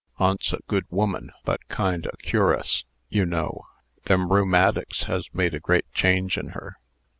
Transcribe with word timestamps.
Aunt's 0.17 0.51
a 0.51 0.57
good 0.67 0.85
woman, 0.89 1.31
but 1.45 1.59
kind 1.67 2.07
o' 2.07 2.11
cur'us, 2.25 2.85
you 3.09 3.23
know. 3.23 3.67
Them 4.05 4.31
rheumatics 4.33 5.03
has 5.03 5.29
made 5.31 5.53
a 5.53 5.59
great 5.59 5.85
change 5.93 6.39
in 6.39 6.47
her." 6.57 6.77